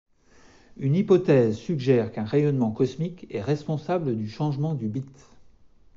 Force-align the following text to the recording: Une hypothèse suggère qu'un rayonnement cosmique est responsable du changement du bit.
Une 0.77 0.95
hypothèse 0.95 1.57
suggère 1.59 2.11
qu'un 2.11 2.23
rayonnement 2.23 2.71
cosmique 2.71 3.27
est 3.29 3.43
responsable 3.43 4.17
du 4.17 4.27
changement 4.27 4.73
du 4.73 4.87
bit. 4.87 5.27